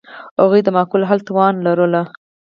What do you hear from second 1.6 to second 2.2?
لرلو.